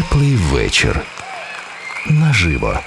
[0.00, 1.00] Теплий вечір.
[2.10, 2.78] Наживо.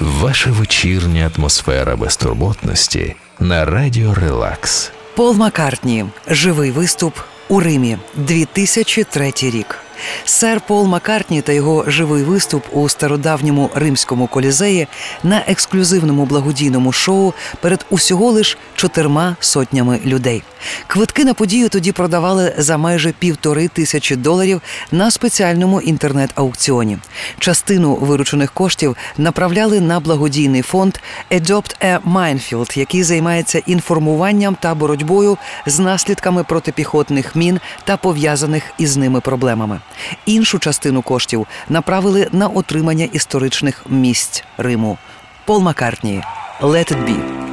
[0.00, 4.92] Ваша вечірня атмосфера безтурботності на радіо Релакс.
[5.16, 6.04] Пол Маккартні.
[6.28, 7.14] Живий виступ
[7.48, 7.98] у Римі.
[8.14, 9.83] 2003 рік.
[10.24, 14.86] Сер Пол Маккартні та його живий виступ у стародавньому римському колізеї
[15.22, 20.42] на ексклюзивному благодійному шоу перед усього лиш чотирма сотнями людей.
[20.86, 26.98] Квитки на подію тоді продавали за майже півтори тисячі доларів на спеціальному інтернет-аукціоні.
[27.38, 30.98] Частину виручених коштів направляли на благодійний фонд
[31.30, 38.96] Adopt a Minefield, який займається інформуванням та боротьбою з наслідками протипіхотних мін та пов'язаних із
[38.96, 39.80] ними проблемами.
[40.26, 44.98] Іншу частину коштів направили на отримання історичних місць Риму.
[45.44, 46.22] Пол Маккартні
[46.60, 47.44] «Let it be».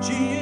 [0.00, 0.33] te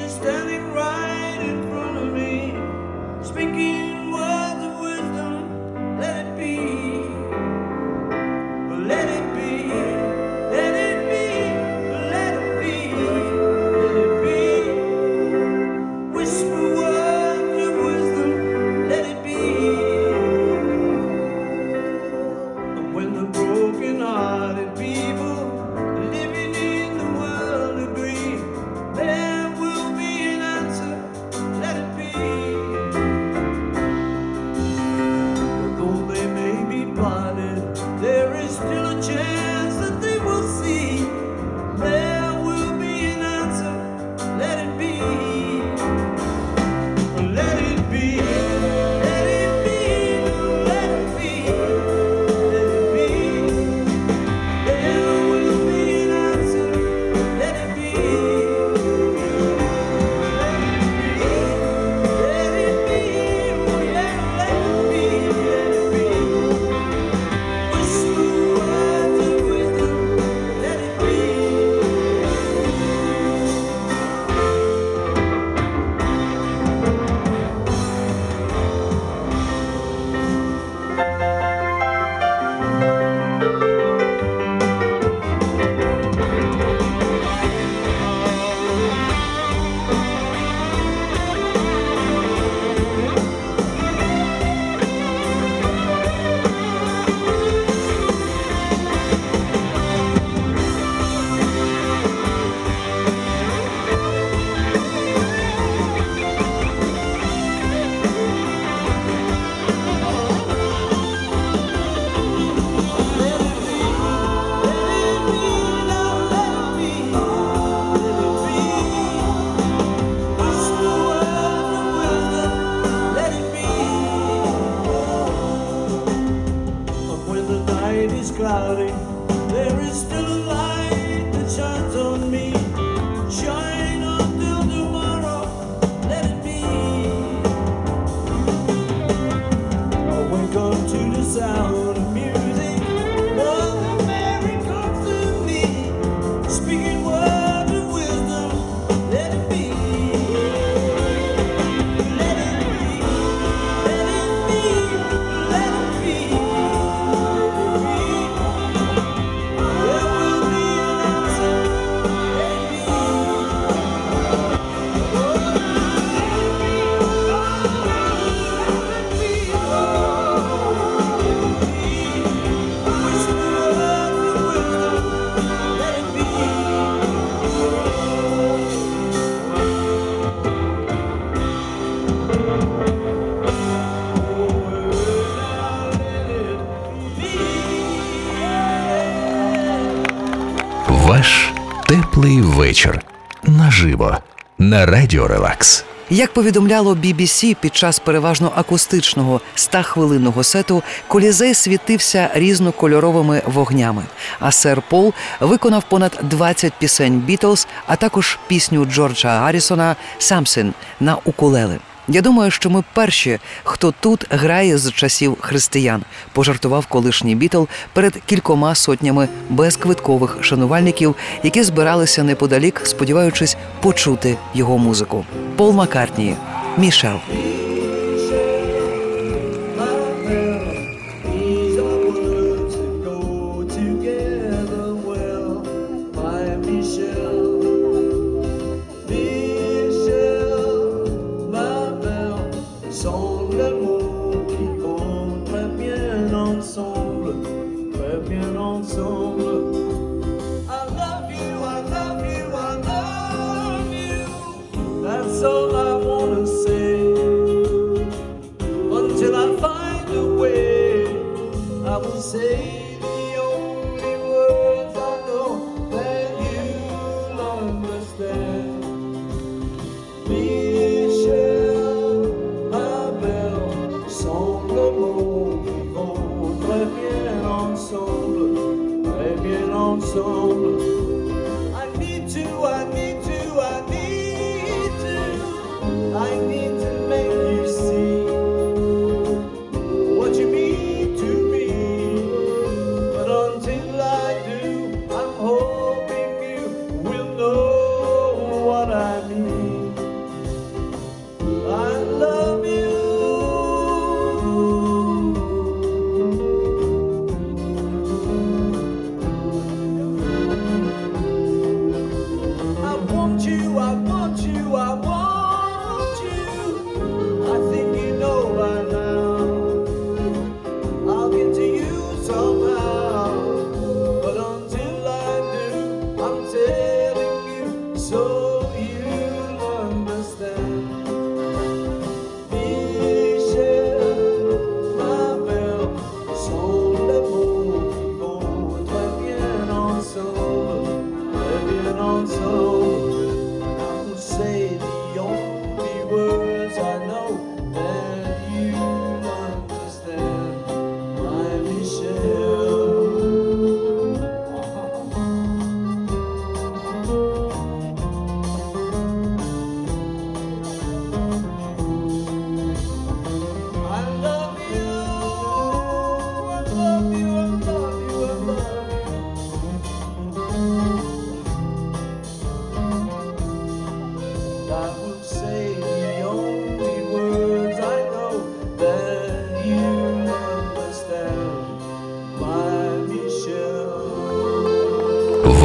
[191.93, 193.00] теплий вечір.
[193.43, 194.17] Наживо.
[194.59, 195.85] На радіо Релакс.
[196.11, 204.03] Як повідомляло BBC під час переважно акустичного 100-хвилинного сету, колізей світився різнокольоровими вогнями.
[204.41, 211.17] А сер Пол виконав понад 20 пісень Бітлз, а також пісню Джорджа Гаррісона «Something» на
[211.25, 211.79] укулеле.
[212.08, 216.02] Я думаю, що ми перші, хто тут грає з часів християн,
[216.32, 217.62] пожартував колишній бітл
[217.93, 225.25] перед кількома сотнями безквиткових шанувальників, які збиралися неподалік, сподіваючись почути його музику.
[225.56, 226.37] Пол Маккартні,
[226.76, 227.16] Мішел.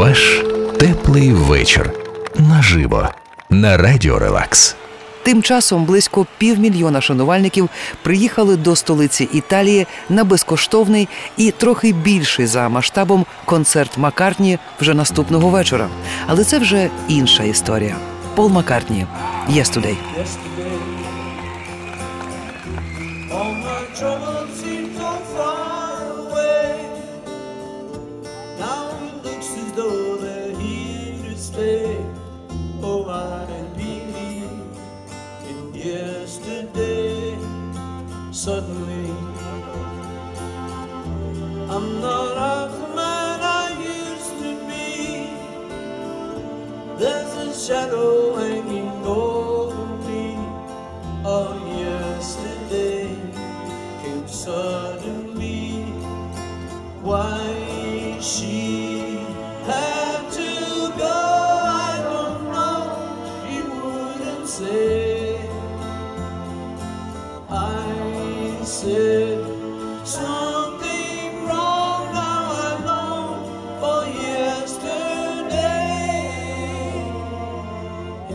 [0.08, 0.42] Ваш
[0.80, 1.94] теплий вечір
[2.38, 3.10] наживо
[3.50, 4.76] на радіо Релакс.
[5.24, 7.70] Тим часом близько півмільйона шанувальників
[8.04, 11.08] приїхали до столиці Італії на безкоштовний
[11.38, 15.88] і трохи більший за масштабом концерт Маккартні вже наступного вечора.
[16.28, 17.96] Але це вже інша історія.
[18.36, 19.06] Пол Маккартні
[19.50, 19.96] «Yesterday».
[23.38, 25.87] All my troubles seem so far
[41.70, 45.30] I'm not half the man I used to be.
[46.98, 48.47] There's a shadow.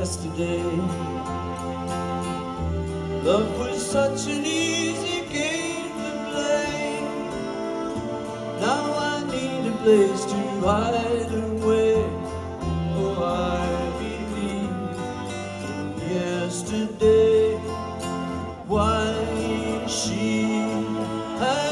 [0.02, 0.64] yesterday.
[3.22, 7.00] Love was such an easy game to play.
[8.66, 11.94] Now I need a place to hide away.
[12.98, 13.68] Oh, I
[14.02, 14.78] believe
[16.10, 17.58] yesterday.
[18.66, 19.06] Why
[19.86, 20.50] she
[21.38, 21.71] had.